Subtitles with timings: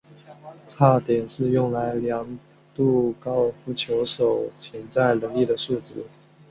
[0.67, 2.27] 差点是用来量
[2.73, 6.03] 度高尔夫球手潜在能力的数值。